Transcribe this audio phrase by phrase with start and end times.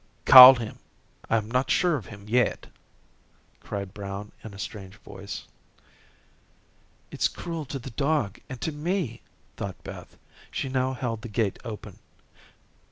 [0.25, 0.79] "Call him.
[1.29, 2.65] I am not sure of him yet,"
[3.59, 5.43] cried Brown in a strange voice.
[7.11, 9.21] "It's cruel to the dog and to me,"
[9.57, 10.17] thought Beth.
[10.49, 11.99] She now held the gate open.